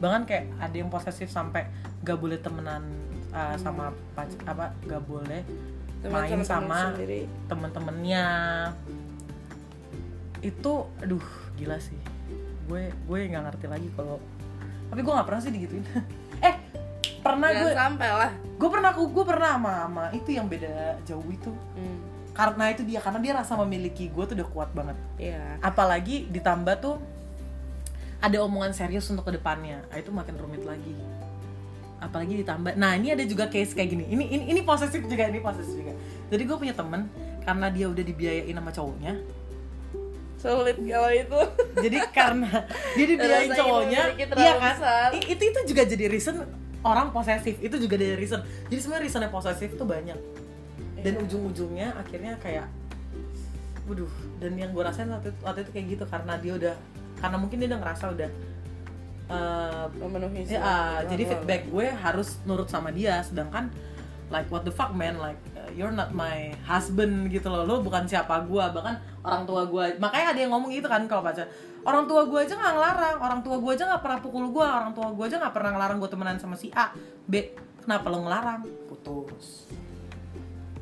bahkan 0.00 0.24
kayak 0.24 0.48
ada 0.56 0.76
yang 0.76 0.88
posesif 0.88 1.28
sampai 1.28 1.68
gak 2.00 2.16
boleh 2.16 2.40
temenan 2.40 2.84
uh, 3.32 3.56
sama 3.60 3.92
pac- 4.16 4.40
apa 4.48 4.72
gak 4.88 5.04
boleh 5.04 5.44
Teman 6.04 6.28
main 6.28 6.40
sama 6.44 6.92
temen 6.92 7.24
temen-temennya. 7.48 8.26
Itu 10.44 10.92
aduh 11.00 11.24
gila 11.56 11.80
sih. 11.80 11.96
Gue 12.68 12.92
gue 12.92 13.18
nggak 13.32 13.44
ngerti 13.50 13.66
lagi 13.66 13.88
kalau 13.96 14.20
tapi 14.86 15.00
gue 15.02 15.12
nggak 15.12 15.26
pernah 15.26 15.40
sih 15.42 15.52
digituin. 15.52 15.84
Eh 16.44 16.54
pernah 17.24 17.48
Jangan 17.48 17.64
gue 17.64 17.72
sampai 17.74 18.08
lah. 18.12 18.30
gue 18.36 18.68
pernah 18.70 18.88
aku 18.92 19.02
gue 19.08 19.24
pernah 19.24 19.48
sama, 19.56 19.72
sama 19.88 20.04
itu 20.12 20.30
yang 20.36 20.46
beda 20.46 21.00
jauh 21.08 21.26
itu. 21.32 21.50
Hmm, 21.74 21.98
karena 22.36 22.64
itu 22.68 22.84
dia 22.84 23.00
karena 23.00 23.18
dia 23.24 23.32
rasa 23.32 23.56
memiliki 23.56 24.12
gue 24.12 24.24
tuh 24.28 24.36
udah 24.36 24.48
kuat 24.52 24.70
banget. 24.76 24.96
Iya. 25.16 25.56
Apalagi 25.64 26.28
ditambah 26.28 26.74
tuh 26.84 27.00
ada 28.20 28.36
omongan 28.44 28.76
serius 28.76 29.08
untuk 29.08 29.24
ke 29.24 29.40
depannya. 29.40 29.80
Nah, 29.88 29.96
itu 29.96 30.12
makin 30.12 30.36
rumit 30.36 30.60
lagi. 30.68 30.92
Apalagi 31.96 32.44
ditambah 32.44 32.76
nah 32.76 32.92
ini 32.92 33.16
ada 33.16 33.24
juga 33.24 33.48
case 33.48 33.72
kayak 33.72 33.88
gini. 33.88 34.04
Ini 34.12 34.24
ini 34.28 34.44
ini 34.52 34.60
posesif 34.60 35.00
juga 35.08 35.24
ini 35.32 35.40
posesif 35.40 35.80
juga. 35.80 35.96
Jadi 36.28 36.42
gue 36.44 36.56
punya 36.60 36.76
temen 36.76 37.08
karena 37.40 37.66
dia 37.72 37.88
udah 37.88 38.04
dibiayain 38.04 38.52
sama 38.52 38.68
cowoknya. 38.68 39.12
Sulit 40.36 40.76
kalau 40.76 41.10
itu. 41.16 41.40
Jadi 41.88 41.98
karena 42.12 42.52
dia 43.00 43.06
dibiayain 43.16 43.50
cowoknya 43.56 44.02
iya 44.12 44.52
kan? 44.60 44.72
besar. 44.76 45.08
Itu 45.16 45.42
itu 45.48 45.60
juga 45.72 45.82
jadi 45.88 46.04
reason 46.12 46.44
orang 46.84 47.08
posesif 47.16 47.56
itu 47.64 47.76
juga 47.80 47.96
dari 47.96 48.12
reason. 48.20 48.44
Jadi 48.68 48.80
sebenarnya 48.84 49.04
reasonnya 49.08 49.30
posesif 49.32 49.72
tuh 49.72 49.88
banyak 49.88 50.44
dan 51.06 51.22
ujung-ujungnya 51.22 51.94
akhirnya 51.94 52.34
kayak 52.42 52.66
waduh 53.86 54.10
dan 54.42 54.58
yang 54.58 54.74
gue 54.74 54.82
rasain 54.82 55.06
waktu 55.06 55.30
itu, 55.30 55.38
waktu 55.46 55.60
itu 55.62 55.70
kayak 55.70 55.86
gitu 55.94 56.04
karena 56.10 56.34
dia 56.42 56.52
udah 56.58 56.74
karena 57.22 57.36
mungkin 57.38 57.56
dia 57.62 57.68
udah 57.70 57.80
ngerasa 57.86 58.04
udah 58.10 58.30
eh, 59.30 59.84
memenuhi 60.02 60.50
ya, 60.50 60.58
ah, 60.58 60.98
jadi 61.06 61.22
feedback 61.30 61.70
gue 61.70 61.86
harus 61.94 62.42
nurut 62.42 62.66
sama 62.66 62.90
dia 62.90 63.22
sedangkan 63.22 63.70
like 64.34 64.50
what 64.50 64.66
the 64.66 64.74
fuck 64.74 64.90
man 64.90 65.14
like 65.22 65.38
uh, 65.54 65.70
you're 65.70 65.94
not 65.94 66.10
my 66.10 66.50
husband 66.66 67.30
gitu 67.30 67.46
loh. 67.46 67.62
Lo 67.62 67.78
bukan 67.78 68.10
siapa 68.10 68.42
gue 68.42 68.64
bahkan 68.74 68.98
orang 69.22 69.46
tua 69.46 69.62
gue 69.70 70.02
makanya 70.02 70.34
ada 70.34 70.40
yang 70.42 70.50
ngomong 70.50 70.74
gitu 70.74 70.90
kan 70.90 71.06
kalau 71.06 71.22
pacar 71.22 71.46
orang 71.86 72.10
tua 72.10 72.26
gue 72.26 72.42
aja 72.42 72.58
nggak 72.58 72.74
ngelarang 72.74 73.16
orang 73.22 73.40
tua 73.46 73.56
gue 73.62 73.70
aja 73.70 73.86
nggak 73.86 74.02
pernah 74.02 74.18
pukul 74.18 74.50
gue 74.50 74.66
orang 74.66 74.90
tua 74.98 75.14
gue 75.14 75.24
aja 75.30 75.38
nggak 75.38 75.54
pernah 75.54 75.70
ngelarang 75.78 75.98
gue 76.02 76.10
temenan 76.10 76.36
sama 76.42 76.58
si 76.58 76.74
A 76.74 76.90
B 77.22 77.54
kenapa 77.86 78.10
lo 78.10 78.26
ngelarang? 78.26 78.66
Putus 78.90 79.70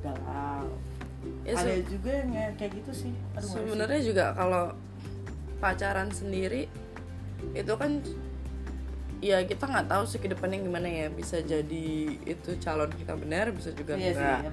galau. 0.05 0.69
Ya, 1.43 1.57
ada 1.57 1.73
juga 1.83 2.11
yang 2.13 2.31
kayak- 2.31 2.55
kayak 2.57 2.73
gitu 2.79 2.93
sih. 2.93 3.13
Sebenarnya 3.41 4.01
juga 4.01 4.25
kalau 4.33 4.77
pacaran 5.57 6.13
sendiri 6.13 6.69
itu 7.53 7.73
kan 7.75 8.05
ya 9.19 9.41
kita 9.41 9.65
nggak 9.65 9.89
tahu 9.89 10.05
sih 10.05 10.21
ke 10.21 10.29
depannya 10.29 10.61
gimana 10.61 10.85
ya. 10.85 11.09
Bisa 11.09 11.41
jadi 11.41 11.89
itu 12.21 12.51
calon 12.61 12.93
kita 12.93 13.17
benar 13.17 13.49
bisa 13.51 13.73
juga 13.73 13.97
iya 13.97 14.13
sih 14.13 14.21
enggak. 14.21 14.41
ya 14.45 14.51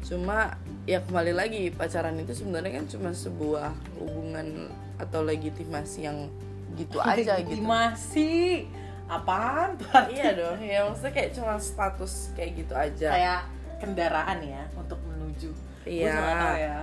cuma 0.00 0.56
ya 0.88 0.96
kembali 0.98 1.36
lagi 1.36 1.68
pacaran 1.70 2.16
itu 2.16 2.32
sebenarnya 2.32 2.80
kan 2.80 2.88
cuma 2.88 3.12
sebuah 3.12 3.68
hubungan 4.00 4.72
atau 4.96 5.20
legitimasi 5.20 6.08
yang 6.08 6.32
gitu 6.74 6.96
aja 7.04 7.36
gitu. 7.38 7.60
Masih 7.60 8.64
apaan? 9.04 9.76
Tuh 9.76 9.92
iya 10.08 10.32
dong 10.32 10.56
ya 10.58 10.88
maksudnya 10.88 11.12
kayak 11.12 11.36
cuma 11.36 11.60
status 11.60 12.32
kayak 12.32 12.64
gitu 12.64 12.72
aja. 12.72 13.08
Kayak 13.12 13.40
kendaraan 13.80 14.38
ya 14.44 14.62
untuk 14.76 15.00
menuju. 15.08 15.50
Iya. 15.88 16.14
Tahu 16.14 16.56
ya. 16.60 16.78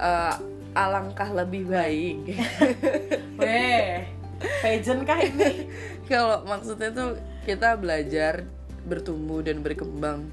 Eh, 0.00 0.34
alangkah 0.72 1.28
lebih 1.34 1.68
baik. 1.68 2.38
Weh 3.42 4.06
pageant 4.40 5.04
kah 5.04 5.20
ini? 5.20 5.68
Kalau 6.10 6.46
maksudnya 6.48 6.88
tuh 6.94 7.20
kita 7.44 7.76
belajar 7.76 8.48
bertumbuh 8.88 9.44
dan 9.44 9.60
berkembang 9.60 10.32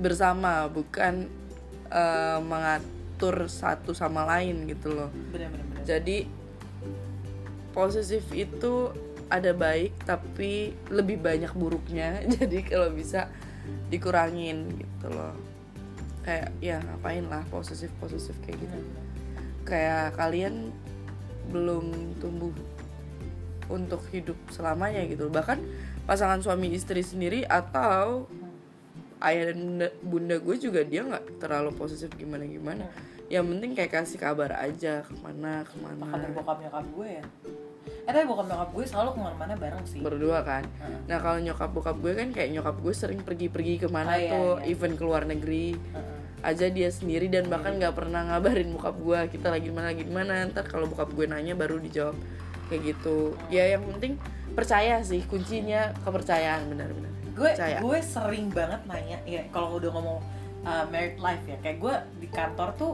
bersama 0.00 0.66
bukan 0.66 1.30
eh, 1.92 2.38
mengatur 2.42 3.46
satu 3.46 3.94
sama 3.94 4.26
lain 4.26 4.66
gitu 4.66 4.90
loh. 4.90 5.10
Bener-bener 5.30 5.68
jadi 5.88 6.28
posesif 7.72 8.28
itu 8.36 8.92
ada 9.32 9.56
baik 9.56 9.96
tapi 10.04 10.76
lebih 10.92 11.16
banyak 11.24 11.48
buruknya. 11.56 12.20
Jadi 12.36 12.68
kalau 12.68 12.92
bisa 12.92 13.32
dikurangin 13.88 14.68
gitu 14.76 15.08
loh. 15.10 15.34
Kayak 16.22 16.52
ya 16.60 16.76
ngapain 16.84 17.24
lah 17.26 17.42
posesif 17.48 17.88
posesif 17.98 18.36
kayak 18.44 18.58
gitu. 18.60 18.78
Kayak 19.64 20.16
kalian 20.16 20.72
belum 21.48 22.16
tumbuh 22.20 22.52
untuk 23.68 24.00
hidup 24.12 24.36
selamanya 24.48 25.04
gitu 25.04 25.28
bahkan 25.28 25.60
pasangan 26.08 26.40
suami 26.40 26.72
istri 26.72 27.04
sendiri 27.04 27.44
atau 27.44 28.24
ayah 29.20 29.52
dan 29.52 29.60
bunda, 29.60 29.88
bunda 30.00 30.36
gue 30.40 30.56
juga 30.56 30.80
dia 30.84 31.04
nggak 31.04 31.40
terlalu 31.40 31.76
posesif 31.76 32.08
gimana 32.16 32.48
gimana 32.48 32.88
yang 33.28 33.44
penting 33.44 33.76
kayak 33.76 33.92
kasih 33.92 34.16
kabar 34.16 34.56
aja 34.56 35.04
ke 35.04 35.12
mana 35.20 35.60
ke 35.68 35.76
mana. 35.84 36.16
Kabar 36.16 36.30
bokap 36.32 36.56
nyokap 36.64 36.86
gue 36.96 37.08
ya 37.20 37.24
eh 38.08 38.12
tapi 38.14 38.24
bokap 38.24 38.46
nyokap 38.48 38.70
gue 38.72 38.84
selalu 38.86 39.08
ke 39.10 39.18
mana-mana 39.20 39.54
bareng 39.54 39.84
sih 39.84 40.00
berdua 40.00 40.40
kan 40.40 40.64
Heeh. 40.64 40.98
nah 41.04 41.18
kalau 41.18 41.38
nyokap 41.38 41.68
bokap 41.68 41.96
gue 41.98 42.12
kan 42.14 42.28
kayak 42.30 42.50
nyokap 42.50 42.76
gue 42.78 42.94
sering 42.94 43.20
pergi-pergi 43.20 43.74
ke 43.78 43.88
mana 43.88 44.10
Oh, 44.10 44.16
iya, 44.16 44.30
tuh 44.30 44.50
iya. 44.56 44.72
event 44.72 44.94
ke 44.94 45.04
luar 45.04 45.22
negeri 45.24 45.76
Heeh. 45.76 46.16
aja 46.40 46.66
dia 46.68 46.88
sendiri 46.88 47.28
dan 47.28 47.46
bahkan 47.46 47.76
nggak 47.76 47.92
pernah 47.92 48.24
ngabarin 48.26 48.72
bokap 48.72 48.96
gue 48.96 49.20
kita 49.28 49.50
lagi 49.50 49.68
mana 49.68 49.92
lagi 49.92 50.08
mana 50.08 50.48
ntar 50.48 50.64
kalau 50.64 50.86
bokap 50.86 51.10
gue 51.10 51.26
nanya 51.26 51.52
baru 51.52 51.76
dijawab 51.76 52.16
kayak 52.66 52.82
gitu 52.86 53.16
ya 53.48 53.68
yang 53.70 53.84
penting 53.86 54.16
percaya 54.50 54.98
sih 55.00 55.20
kuncinya 55.22 55.92
kepercayaan 56.00 56.64
benar-benar 56.66 57.12
gue 57.30 57.50
Percaya. 57.50 57.78
gue 57.78 57.98
sering 58.00 58.48
banget 58.48 58.80
nanya 58.84 59.18
ya 59.22 59.44
kalau 59.48 59.76
udah 59.76 59.90
ngomong 59.90 60.18
uh, 60.62 60.84
married 60.88 61.18
life 61.18 61.44
ya 61.44 61.60
kayak 61.60 61.76
gue 61.76 61.94
di 62.18 62.28
kantor 62.28 62.72
tuh 62.74 62.92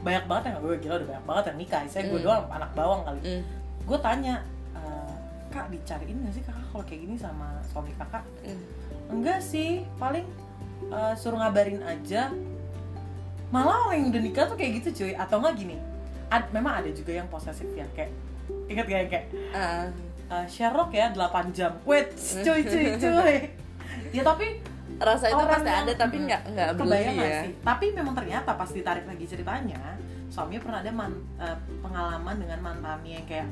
banyak 0.00 0.24
banget 0.24 0.42
yang 0.46 0.56
gue 0.60 0.76
gila 0.78 0.94
udah 0.96 1.08
banyak 1.08 1.24
banget 1.24 1.44
yang 1.46 1.56
nikah 1.58 1.80
saya 1.86 2.04
gue 2.04 2.20
Hmm. 2.20 2.26
doang 2.28 2.44
anak 2.50 2.70
bawang 2.72 3.00
kali 3.02 3.20
Mm. 3.24 3.42
Gue 3.84 3.98
tanya 3.98 4.40
"Eh, 4.72 5.12
kak 5.48 5.68
dicariin 5.68 6.18
gak 6.20 6.32
sih 6.32 6.42
kakak 6.42 6.66
kalau 6.66 6.84
kayak 6.84 7.00
gini 7.00 7.16
sama 7.16 7.46
suami 7.64 7.92
kakak? 7.94 8.24
Mm. 8.42 8.62
enggak 9.06 9.38
sih 9.38 9.70
paling 9.94 10.24
uh, 10.88 11.12
suruh 11.12 11.36
ngabarin 11.36 11.80
aja. 11.80 12.32
Malah 13.48 13.86
orang 13.86 13.96
yang 13.96 14.08
udah 14.10 14.22
nikah 14.22 14.44
tuh 14.44 14.56
kayak 14.56 14.80
gitu 14.80 14.88
cuy. 14.98 15.12
Atau 15.14 15.38
enggak 15.38 15.54
gini 15.56 15.76
ad- 16.26 16.50
memang 16.50 16.80
ada 16.80 16.90
juga 16.90 17.12
yang 17.14 17.28
posesif 17.28 17.68
ya 17.70 17.86
kayak 17.92 18.10
inget 18.66 18.84
gak 18.84 18.98
yang 18.98 19.10
kayak 19.10 19.26
Ah, 19.52 19.86
uh, 20.32 20.46
Sherlock 20.46 20.90
ya 20.90 21.08
8 21.10 21.20
jam. 21.50 21.76
Wait 21.84 22.10
cuy 22.44 22.60
cuy 22.62 22.96
cuy. 22.96 23.34
Ya 24.10 24.22
tapi 24.22 24.58
rasa 24.96 25.26
itu 25.28 25.42
pasti 25.44 25.66
yang- 25.66 25.84
ada 25.84 25.92
tapi 25.94 26.16
Hmm. 26.16 26.26
nggak 26.26 26.42
nggak 26.48 26.68
kebayang 26.74 27.14
nggak 27.14 27.30
ya 27.30 27.40
sih? 27.44 27.52
Tapi 27.60 27.86
memang 27.92 28.14
ternyata 28.14 28.50
pas 28.52 28.68
ditarik 28.68 29.04
lagi 29.04 29.24
ceritanya 29.24 29.80
suaminya 30.26 30.60
pernah 30.60 30.78
ada 30.80 30.90
man- 30.90 31.22
uh, 31.36 31.54
pengalaman 31.78 32.36
dengan 32.36 32.58
mantannya 32.60 33.12
yang 33.14 33.26
kayak 33.28 33.46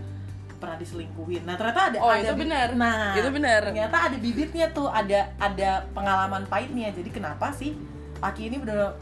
pernah 0.63 0.79
diselingkuhin. 0.79 1.43
Nah 1.43 1.59
ternyata 1.59 1.91
ada 1.91 1.99
Oh, 1.99 2.07
ada 2.07 2.23
itu 2.23 2.35
benar. 2.39 2.69
nah 2.73 3.11
itu 3.13 3.29
benar. 3.29 3.61
ternyata 3.67 3.97
ada 4.07 4.17
bibitnya 4.17 4.71
tuh 4.71 4.87
ada 4.87 5.35
ada 5.37 5.71
pengalaman 5.91 6.47
pahitnya. 6.47 6.95
Jadi 6.95 7.11
kenapa 7.11 7.51
sih 7.51 7.75
laki 8.17 8.47
ini 8.47 8.57
bener 8.57 8.95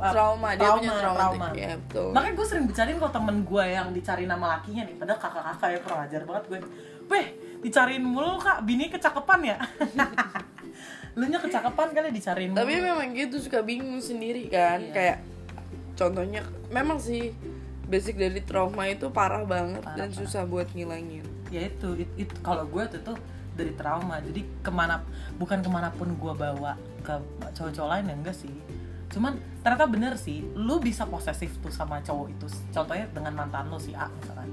uh, 0.00 0.08
trauma 0.08 0.56
dia 0.56 0.64
trauma, 0.64 0.80
punya 0.80 0.92
trauma, 0.96 1.20
trauma. 1.20 1.46
ya 1.52 1.76
betul. 1.76 2.08
Makanya 2.10 2.34
gue 2.34 2.46
sering 2.48 2.64
bicarain 2.64 2.96
kalau 2.96 3.12
temen 3.12 3.36
gue 3.44 3.64
yang 3.66 3.88
dicari 3.92 4.24
nama 4.24 4.56
lakinya 4.56 4.82
nih. 4.82 4.96
Padahal 4.96 5.20
kakak-kakak 5.20 5.68
ya 5.68 5.78
kurang 5.84 6.00
ajar 6.02 6.20
banget 6.24 6.44
gue. 6.48 6.58
Weh 7.06 7.26
dicariin 7.60 8.00
mulu 8.00 8.40
kak. 8.40 8.64
Bini 8.64 8.88
kecakapan 8.88 9.40
ya? 9.44 9.56
Lu 11.16 11.24
nya 11.24 11.40
kecakapan 11.40 11.92
kali 11.92 12.08
dicariin 12.10 12.50
mulu. 12.52 12.58
tapi 12.58 12.72
memang 12.76 13.08
gitu 13.12 13.36
suka 13.36 13.60
bingung 13.60 14.00
sendiri 14.00 14.48
kan. 14.48 14.80
Iya. 14.80 14.92
kayak 14.92 15.18
contohnya 15.96 16.44
memang 16.68 17.00
sih 17.00 17.32
basic 17.86 18.18
dari 18.18 18.42
trauma 18.42 18.86
itu 18.86 19.06
parah 19.08 19.46
banget 19.46 19.82
Parah, 19.82 19.96
dan 19.96 20.08
parah. 20.10 20.18
susah 20.18 20.42
buat 20.44 20.66
ngilangin. 20.74 21.22
Ya 21.48 21.66
itu 21.66 21.94
it, 21.96 22.10
it- 22.18 22.38
kalau 22.42 22.66
gue 22.66 22.82
tuh 22.90 23.14
tuh 23.14 23.16
dari 23.54 23.70
trauma. 23.72 24.18
Jadi 24.18 24.42
ke 24.60 24.70
mana 24.70 25.00
bukan 25.38 25.62
ke 25.62 25.70
mana 25.70 25.88
pun 25.90 26.10
gue 26.12 26.32
bawa 26.34 26.74
ke 27.00 27.14
cowok-cowok 27.54 27.88
lain 27.88 28.04
ya 28.10 28.14
enggak 28.18 28.36
sih. 28.36 28.50
Cuman 29.06 29.38
ternyata 29.62 29.86
bener 29.86 30.14
sih 30.18 30.42
lu 30.52 30.82
bisa 30.82 31.06
posesif 31.06 31.54
tuh 31.62 31.70
sama 31.70 32.02
cowok 32.02 32.26
itu. 32.28 32.46
Contohnya 32.74 33.06
dengan 33.08 33.32
mantan 33.32 33.70
lu 33.70 33.78
si 33.78 33.94
A 33.94 34.10
misalkan. 34.10 34.50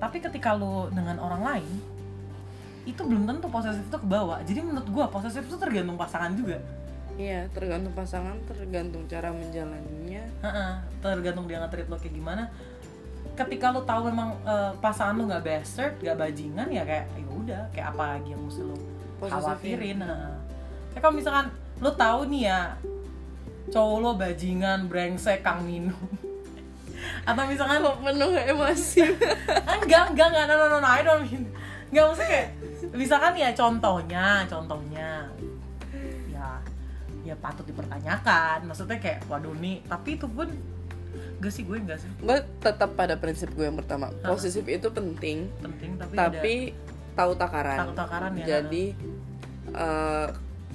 Tapi 0.00 0.16
ketika 0.18 0.56
lu 0.56 0.88
dengan 0.88 1.20
orang 1.20 1.44
lain 1.44 1.68
itu 2.88 3.04
belum 3.04 3.28
tentu 3.28 3.46
posesif 3.52 3.84
itu 3.84 3.98
kebawa. 4.00 4.40
Jadi 4.48 4.64
menurut 4.64 4.88
gue 4.88 5.04
posesif 5.12 5.44
itu 5.44 5.56
tergantung 5.60 6.00
pasangan 6.00 6.32
juga. 6.32 6.56
Iya 7.20 7.44
tergantung 7.52 7.92
pasangan 7.92 8.40
tergantung 8.48 9.04
cara 9.04 9.28
menjalaninya 9.28 9.99
Heeh, 10.40 10.72
tergantung 11.04 11.44
dia 11.44 11.60
nge-treat 11.60 11.88
lo 11.92 11.96
kayak 12.00 12.14
gimana. 12.16 12.48
Ketika 13.36 13.72
lo 13.72 13.84
tahu 13.84 14.08
memang 14.08 14.36
eh, 14.44 14.72
pasangan 14.80 15.16
lo 15.16 15.28
nggak 15.28 15.44
bastard 15.44 15.94
nggak 16.00 16.16
bajingan 16.16 16.68
ya 16.72 16.82
kayak 16.84 17.06
ya 17.16 17.26
udah 17.28 17.62
kayak 17.72 17.86
apa 17.92 18.04
lagi 18.16 18.28
yang 18.32 18.42
mesti 18.44 18.62
lo 18.64 18.76
khawatirin 19.20 20.00
heeh. 20.00 20.34
kayak 20.96 21.02
kalau 21.04 21.14
misalkan 21.14 21.46
lo 21.80 21.90
tahu 21.92 22.20
nih 22.32 22.42
ya 22.48 22.60
cowok 23.68 23.96
lo 24.00 24.10
bajingan 24.16 24.88
brengsek 24.88 25.44
kang 25.44 25.62
minum. 25.64 25.96
Atau 27.28 27.44
misalkan 27.48 27.80
kalau 27.80 27.96
penuh 28.00 28.32
emosi? 28.36 29.00
Enggak 29.80 30.12
enggak 30.12 30.28
enggak 30.32 30.44
no 30.48 30.54
no 30.56 30.66
no, 30.68 30.76
no 30.80 30.88
I 30.88 31.00
don't 31.00 31.24
mean 31.24 31.48
enggak 31.90 32.04
maksudnya 32.06 32.28
kayak 32.28 32.48
misalkan 32.94 33.32
ya 33.34 33.50
contohnya 33.56 34.26
contohnya 34.46 34.89
ya 37.30 37.36
patut 37.38 37.62
dipertanyakan. 37.62 38.66
Maksudnya 38.66 38.98
kayak 38.98 39.22
waduh 39.30 39.54
nih 39.54 39.86
tapi 39.86 40.18
itu 40.18 40.26
pun 40.26 40.50
gak 41.40 41.52
sih 41.54 41.62
gue 41.64 41.76
enggak 41.78 41.98
sih. 42.02 42.10
Gue 42.20 42.38
tetap 42.60 42.92
pada 42.98 43.14
prinsip 43.16 43.54
gue 43.54 43.64
yang 43.64 43.78
pertama. 43.78 44.10
Posesif 44.26 44.66
itu 44.66 44.90
penting 44.90 45.48
penting 45.62 45.90
tapi, 45.96 46.14
tapi 46.14 46.54
tahu 47.14 47.32
takaran. 47.38 47.78
Tahu 47.86 47.92
takaran 47.96 48.30
ya. 48.36 48.44
jadi 48.58 48.84
eh, 49.72 50.28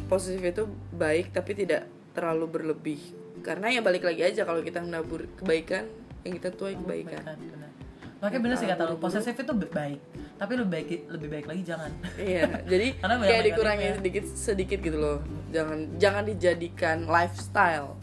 posesif 0.10 0.42
itu 0.42 0.64
baik 0.96 1.36
tapi 1.36 1.52
tidak 1.54 1.86
terlalu 2.18 2.46
berlebih. 2.50 3.02
Karena 3.46 3.70
ya 3.70 3.86
balik 3.86 4.08
lagi 4.08 4.26
aja 4.26 4.42
kalau 4.42 4.66
kita 4.66 4.82
menabur 4.82 5.30
kebaikan 5.38 5.86
yang 6.26 6.34
kita 6.42 6.50
tuai 6.56 6.74
kebaikan. 6.74 7.22
ada 7.22 7.38
benar. 7.38 7.70
makanya 8.16 8.42
bener 8.48 8.58
sih 8.58 8.66
kata 8.66 8.84
lu 8.90 8.98
posesif 8.98 9.38
itu 9.38 9.54
baik. 9.54 10.00
Tapi 10.36 10.52
lebih 10.58 10.72
baik 10.72 10.88
lebih 11.14 11.28
baik 11.30 11.46
lagi 11.46 11.62
jangan. 11.62 11.92
Iya 12.18 12.66
jadi 12.66 12.88
kayak 12.98 13.22
negatifnya. 13.22 13.46
dikurangi 13.46 13.88
sedikit 14.02 14.26
sedikit 14.34 14.80
gitu 14.82 14.98
loh 14.98 15.18
jangan 15.56 15.80
jangan 15.96 16.24
dijadikan 16.28 16.98
lifestyle. 17.08 17.96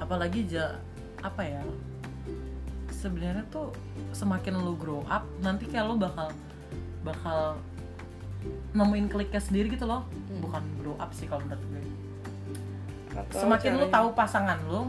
Apalagi 0.00 0.48
ja, 0.48 0.80
apa 1.20 1.44
ya 1.44 1.60
sebenarnya 2.88 3.44
tuh 3.52 3.72
semakin 4.16 4.60
lu 4.60 4.76
grow 4.76 5.04
up 5.08 5.24
nanti 5.44 5.68
kayak 5.68 5.88
lu 5.88 5.96
bakal 6.00 6.32
bakal 7.04 7.56
nemuin 8.72 9.12
kliknya 9.12 9.40
sendiri 9.40 9.68
gitu 9.76 9.84
loh. 9.84 10.08
Hmm. 10.08 10.40
bukan 10.40 10.62
grow 10.80 10.96
up 10.96 11.12
sih 11.12 11.28
kalau 11.28 11.44
menurut 11.44 11.60
gue. 11.68 11.82
Atau 13.12 13.44
semakin 13.44 13.70
lu 13.76 13.84
caranya- 13.84 13.92
tahu 13.92 14.08
pasangan 14.16 14.58
lu 14.64 14.82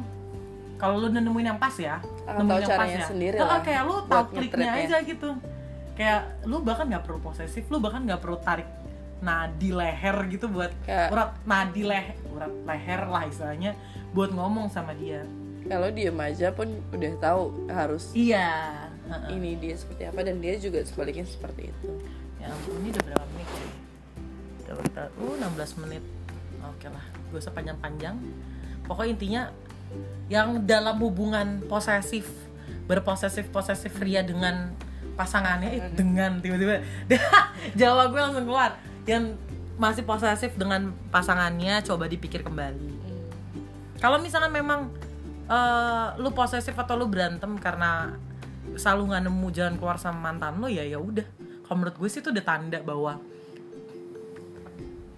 kalau 0.79 0.95
lu 0.97 1.07
nemuin 1.11 1.53
yang 1.53 1.59
pas 1.61 1.75
ya 1.77 1.99
Akan 2.25 2.47
nemuin 2.47 3.03
sendiri 3.05 3.35
Heeh, 3.37 3.49
lah 3.51 3.59
kayak 3.61 3.81
lu 3.85 3.95
tahu 4.07 4.23
kliknya 4.31 4.71
aja 4.79 4.97
gitu. 5.03 5.29
Kayak 5.99 6.21
lu 6.47 6.63
bahkan 6.63 6.87
nggak 6.87 7.03
perlu 7.03 7.19
posesif 7.19 7.67
lu 7.67 7.77
bahkan 7.83 8.01
nggak 8.07 8.23
perlu 8.23 8.39
tarik 8.39 8.65
nadi 9.21 9.69
leher 9.69 10.17
gitu 10.27 10.49
buat 10.49 10.73
Kayak- 10.83 11.09
urat 11.13 11.29
nadi 11.45 11.81
leher 11.85 12.17
urat 12.33 12.53
leher 12.65 13.01
lah 13.05 13.23
istilahnya 13.25 13.71
buat 14.11 14.33
ngomong 14.33 14.67
sama 14.67 14.91
dia. 14.97 15.23
Kalau 15.61 15.87
diem 15.87 16.17
aja 16.17 16.49
pun 16.51 16.67
udah 16.89 17.13
tahu 17.21 17.69
harus 17.69 18.11
iya. 18.11 18.89
Ini 19.27 19.59
dia 19.59 19.75
seperti 19.75 20.07
apa 20.07 20.23
dan 20.23 20.41
dia 20.41 20.57
juga 20.57 20.81
sebaliknya 20.83 21.23
seperti 21.23 21.69
itu. 21.69 21.89
Ya 22.41 22.49
ampun 22.49 22.81
ini 22.81 22.89
udah 22.89 23.03
berapa 23.05 23.25
menit 23.31 23.49
sih 23.53 23.69
udah 24.65 24.73
berapa 24.81 25.01
uh 25.13 25.35
16 25.37 25.81
menit. 25.85 26.03
Oke 26.65 26.87
lah 26.89 27.05
gue 27.29 27.39
usah 27.39 27.53
panjang-panjang. 27.53 28.17
Pokoknya 28.83 29.11
intinya 29.13 29.41
yang 30.27 30.63
dalam 30.63 30.97
hubungan 30.97 31.61
posesif 31.67 32.25
berposesif 32.87 33.47
posesif 33.51 33.91
ria 33.99 34.23
dengan 34.23 34.71
pasangannya 35.13 35.69
eh, 35.69 35.91
dengan 35.91 36.39
tiba-tiba 36.39 36.79
jawa 37.79 38.07
gue 38.07 38.19
langsung 38.19 38.47
keluar 38.47 38.79
yang 39.09 39.33
masih 39.81 40.05
posesif 40.05 40.53
dengan 40.53 40.93
pasangannya 41.09 41.81
coba 41.81 42.05
dipikir 42.05 42.45
kembali. 42.45 43.01
Kalau 43.97 44.21
misalnya 44.21 44.53
memang 44.53 44.93
eh, 45.49 46.07
lu 46.21 46.29
posesif 46.33 46.77
atau 46.77 46.93
lu 46.97 47.09
berantem 47.09 47.57
karena 47.57 48.13
selalu 48.77 49.13
nggak 49.13 49.23
nemu 49.25 49.47
jalan 49.51 49.75
keluar 49.81 49.97
sama 49.97 50.31
mantan 50.31 50.61
lo 50.61 50.69
ya 50.69 50.85
ya 50.85 51.01
udah. 51.01 51.25
Kalau 51.65 51.75
menurut 51.81 51.97
gue 51.97 52.09
sih 52.11 52.21
itu 52.21 52.29
udah 52.29 52.45
tanda 52.45 52.79
bahwa 52.83 53.17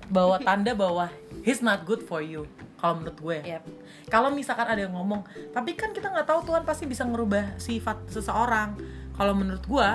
bahwa 0.08 0.38
tanda 0.38 0.72
bahwa 0.78 1.10
he's 1.42 1.60
not 1.60 1.84
good 1.84 2.00
for 2.06 2.24
you 2.24 2.48
kalau 2.80 3.04
menurut 3.04 3.18
gue. 3.20 3.38
Yap. 3.44 3.64
kalau 4.12 4.30
misalkan 4.30 4.68
ada 4.68 4.84
yang 4.84 4.94
ngomong 4.94 5.24
tapi 5.56 5.74
kan 5.74 5.96
kita 5.96 6.12
nggak 6.12 6.28
tahu 6.28 6.46
Tuhan 6.46 6.64
pasti 6.68 6.88
bisa 6.88 7.04
ngerubah 7.04 7.60
sifat 7.60 8.08
seseorang. 8.08 8.80
Kalau 9.14 9.34
menurut 9.36 9.64
gue 9.68 9.90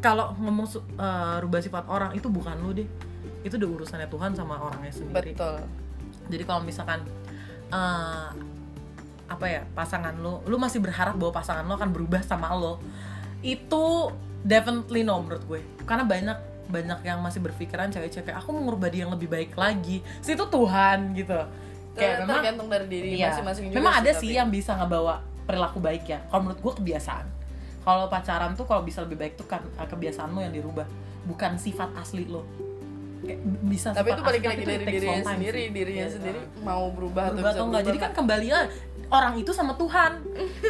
kalau 0.00 0.32
ngomong 0.40 0.66
eh, 0.96 1.36
rubah 1.44 1.60
sifat 1.60 1.84
orang 1.88 2.16
itu 2.16 2.32
bukan 2.32 2.56
lu 2.64 2.72
deh 2.72 2.88
itu 3.40 3.54
udah 3.56 3.70
urusannya 3.70 4.06
Tuhan 4.06 4.32
sama 4.32 4.58
orangnya 4.58 4.92
sendiri 4.92 5.32
betul 5.32 5.56
jadi 6.28 6.42
kalau 6.44 6.62
misalkan 6.62 7.00
eh, 7.68 8.28
apa 9.26 9.46
ya 9.46 9.62
pasangan 9.70 10.18
lo 10.18 10.42
lu 10.44 10.58
masih 10.58 10.78
berharap 10.78 11.14
bahwa 11.14 11.32
pasangan 11.32 11.62
lo 11.62 11.74
akan 11.74 11.90
berubah 11.90 12.20
sama 12.20 12.50
lo 12.52 12.82
itu 13.40 14.10
definitely 14.42 15.00
no 15.00 15.22
menurut 15.22 15.44
gue 15.46 15.60
karena 15.84 16.04
banyak 16.04 16.38
banyak 16.70 17.00
yang 17.02 17.18
masih 17.18 17.40
berpikiran 17.40 17.90
cewek-cewek 17.90 18.30
aku 18.30 18.54
mau 18.54 18.62
ngubah 18.62 18.90
dia 18.90 19.02
yang 19.06 19.12
lebih 19.14 19.26
baik 19.26 19.54
lagi 19.54 20.02
sih 20.20 20.34
itu 20.34 20.44
Tuhan 20.44 21.14
gitu 21.14 21.34
kayak 21.90 22.22
memang 22.22 22.38
tergantung 22.38 22.68
dari 22.70 22.86
diri 22.86 23.08
Iya. 23.18 23.34
masing-masing 23.34 23.64
juga 23.70 23.76
Memang 23.76 23.94
ada 23.98 24.10
tapi- 24.10 24.20
sih 24.22 24.30
yang 24.30 24.48
bisa 24.48 24.78
ngebawa 24.78 25.14
perilaku 25.42 25.82
baik 25.82 26.06
ya. 26.06 26.22
Kalau 26.30 26.46
menurut 26.46 26.62
gue 26.62 26.72
kebiasaan. 26.78 27.26
Kalau 27.82 28.06
pacaran 28.06 28.54
tuh 28.54 28.62
kalau 28.62 28.86
bisa 28.86 29.02
lebih 29.02 29.18
baik 29.18 29.34
tuh 29.34 29.50
kan 29.50 29.58
eh, 29.66 29.82
kebiasaan 29.82 30.30
lo 30.30 30.38
yang 30.38 30.54
dirubah, 30.54 30.86
bukan 31.26 31.58
sifat 31.58 31.90
asli 31.98 32.30
lo. 32.30 32.46
Kayak 33.30 33.38
bisa 33.62 33.88
tapi 33.90 34.08
itu 34.10 34.22
balik 34.22 34.42
lagi 34.42 34.62
dari 34.64 34.84
dirinya 34.84 35.22
sendiri 35.22 35.62
sih. 35.62 35.70
dirinya 35.70 36.06
Iya. 36.06 36.14
sendiri 36.18 36.40
mau 36.60 36.84
berubah, 36.90 37.22
atau 37.30 37.34
berubah 37.38 37.50
atau 37.54 37.64
enggak. 37.70 37.82
Jadi 37.86 37.98
kan 37.98 38.10
kembali 38.12 38.48
lah 38.50 38.64
orang 39.10 39.34
itu 39.38 39.50
sama 39.50 39.72
Tuhan. 39.74 40.12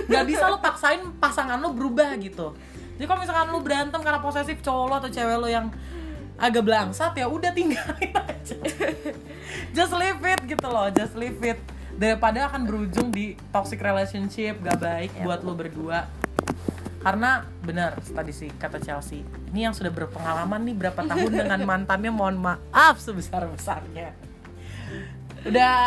Nggak 0.07 0.25
bisa 0.29 0.45
lo 0.47 0.59
paksain 0.59 1.01
pasangan 1.17 1.57
lo 1.57 1.73
berubah 1.73 2.13
gitu. 2.17 2.53
Jadi 2.97 3.07
kalau 3.09 3.21
misalkan 3.21 3.49
lo 3.49 3.61
berantem 3.61 4.01
karena 4.01 4.21
posesif 4.21 4.61
cowok 4.61 4.85
lo 4.87 4.95
atau 5.01 5.09
cewek 5.09 5.37
lo 5.37 5.49
yang 5.49 5.67
agak 6.37 6.65
belangsat 6.65 7.13
ya 7.15 7.29
udah 7.29 7.53
tinggalin 7.53 8.13
aja. 8.13 8.57
just 9.77 9.93
leave 9.93 10.21
it 10.25 10.41
gitu 10.47 10.67
loh, 10.69 10.89
just 10.89 11.17
leave 11.17 11.41
it. 11.41 11.61
Daripada 11.97 12.49
akan 12.49 12.65
berujung 12.65 13.13
di 13.13 13.37
toxic 13.53 13.77
relationship 13.77 14.57
gak 14.61 14.81
baik 14.81 15.11
Ya. 15.13 15.25
buat 15.25 15.45
lo 15.45 15.53
berdua. 15.53 16.09
Karena 17.01 17.43
benar 17.65 17.97
tadi 17.97 18.29
sih 18.31 18.53
kata 18.53 18.77
Chelsea, 18.77 19.25
ini 19.51 19.65
yang 19.65 19.73
sudah 19.73 19.89
berpengalaman 19.89 20.61
nih 20.69 20.77
berapa 20.77 21.01
tahun 21.01 21.33
dengan 21.49 21.61
mantannya 21.65 22.13
mohon 22.13 22.37
maaf 22.37 23.01
sebesar 23.01 23.49
besarnya 23.49 24.13
udah 25.41 25.81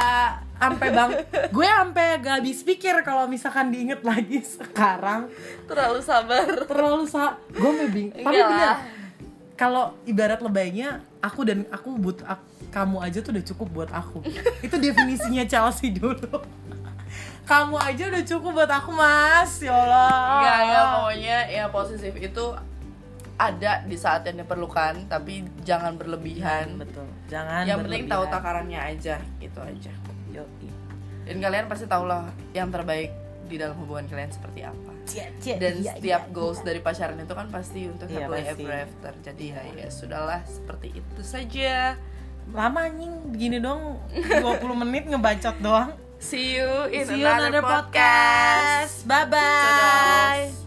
sampai 0.58 0.88
bang 0.90 1.12
gue 1.54 1.68
sampai 1.68 2.18
gak 2.18 2.42
habis 2.42 2.66
pikir 2.66 3.06
kalau 3.06 3.30
misalkan 3.30 3.70
diinget 3.70 4.02
lagi 4.02 4.42
sekarang. 4.58 5.30
Terlalu 5.70 6.00
sabar. 6.02 6.48
Terlalu 6.66 7.06
sa 7.06 7.38
gue 7.54 7.62
mau 7.70 7.86
bing 7.86 8.10
tapi 8.18 8.40
lah. 8.42 8.82
kalau 9.54 9.94
ibarat 10.10 10.42
lebaynya 10.42 11.06
aku 11.22 11.46
dan 11.46 11.70
aku 11.70 11.94
but 12.02 12.26
ak- 12.26 12.42
kamu 12.74 12.98
aja 13.06 13.22
tuh 13.22 13.30
udah 13.38 13.46
cukup 13.46 13.68
buat 13.70 13.90
aku. 13.94 14.26
Itu 14.66 14.82
definisinya 14.82 15.46
Chelsea 15.46 15.94
dulu 15.94 16.42
kamu 17.44 17.76
aja 17.76 18.04
udah 18.08 18.24
cukup 18.24 18.52
buat 18.56 18.72
aku 18.72 18.92
mas. 18.96 19.60
Ya 19.60 19.76
Allah. 19.76 20.12
Enggak, 20.40 20.58
enggak, 20.64 20.86
pokoknya 20.96 21.38
ya 21.52 21.64
posesif 21.68 22.14
itu 22.16 22.46
ada 23.34 23.84
di 23.84 23.98
saat 24.00 24.24
yang 24.24 24.40
diperlukan 24.40 25.12
tapi 25.12 25.44
jangan 25.68 26.00
berlebihan. 26.00 26.80
Betul. 26.80 27.04
Jangan 27.28 27.68
yang 27.68 27.84
penting 27.84 28.08
tahu 28.08 28.24
takarannya 28.32 28.80
aja 28.80 29.20
gitu 29.40 29.60
aja. 29.60 29.92
Yoi. 30.34 30.70
dan 31.24 31.40
kalian 31.40 31.72
pasti 31.72 31.88
tahu 31.88 32.04
lah 32.04 32.28
yang 32.52 32.68
terbaik 32.68 33.08
di 33.48 33.56
dalam 33.56 33.80
hubungan 33.80 34.08
kalian 34.12 34.28
seperti 34.28 34.66
apa. 34.66 34.92
Cia, 35.08 35.28
cia, 35.40 35.56
dan 35.56 35.80
iya, 35.80 35.96
setiap 35.96 36.24
iya, 36.28 36.34
goals 36.36 36.60
dari 36.64 36.80
pacaran 36.84 37.16
itu 37.16 37.32
kan 37.32 37.48
pasti 37.48 37.88
untuk 37.88 38.08
Iya, 38.12 38.28
happily 38.28 38.44
pasti. 38.44 38.64
ever 38.64 38.74
after. 38.88 39.12
Jadi 39.32 39.44
ya 39.52 39.62
ya 39.78 39.88
sudahlah 39.92 40.42
seperti 40.44 41.00
itu 41.00 41.22
saja. 41.24 41.96
Lama 42.52 42.88
anjing. 42.88 43.14
Begini 43.32 43.64
dong 43.64 44.04
20 44.12 44.82
menit 44.84 45.08
ngebacot 45.08 45.60
doang 45.64 45.92
see 46.24 46.56
you 46.56 46.68
in 46.88 47.06
See 47.08 47.20
you 47.20 47.28
another, 47.28 47.48
another 47.48 47.68
podcast, 47.68 49.04
podcast. 49.04 49.08
Bye 49.08 49.26
bye. 49.28 50.63